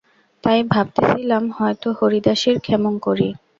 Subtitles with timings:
[0.43, 3.29] তাই ভাবিতেছিলাম, হয়তো হরিদাসীর— ক্ষেমংকরী।